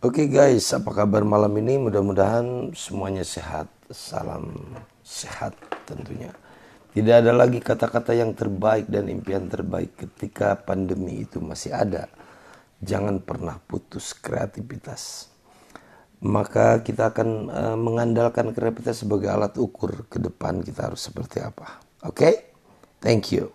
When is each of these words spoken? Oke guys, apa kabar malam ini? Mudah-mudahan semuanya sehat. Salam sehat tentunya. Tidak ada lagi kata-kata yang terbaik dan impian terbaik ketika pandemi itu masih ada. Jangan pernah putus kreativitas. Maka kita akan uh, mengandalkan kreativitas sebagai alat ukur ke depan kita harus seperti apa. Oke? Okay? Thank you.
Oke 0.00 0.32
guys, 0.32 0.72
apa 0.72 0.96
kabar 0.96 1.28
malam 1.28 1.52
ini? 1.60 1.76
Mudah-mudahan 1.76 2.72
semuanya 2.72 3.20
sehat. 3.20 3.68
Salam 3.92 4.48
sehat 5.04 5.52
tentunya. 5.84 6.32
Tidak 6.96 7.20
ada 7.20 7.36
lagi 7.36 7.60
kata-kata 7.60 8.16
yang 8.16 8.32
terbaik 8.32 8.88
dan 8.88 9.12
impian 9.12 9.44
terbaik 9.52 10.00
ketika 10.00 10.56
pandemi 10.56 11.28
itu 11.28 11.44
masih 11.44 11.76
ada. 11.76 12.08
Jangan 12.80 13.20
pernah 13.20 13.60
putus 13.60 14.16
kreativitas. 14.16 15.28
Maka 16.24 16.80
kita 16.80 17.12
akan 17.12 17.28
uh, 17.52 17.76
mengandalkan 17.76 18.56
kreativitas 18.56 19.04
sebagai 19.04 19.28
alat 19.28 19.52
ukur 19.60 20.08
ke 20.08 20.16
depan 20.16 20.64
kita 20.64 20.88
harus 20.88 21.04
seperti 21.04 21.44
apa. 21.44 21.76
Oke? 22.08 22.16
Okay? 22.16 22.34
Thank 23.04 23.36
you. 23.36 23.52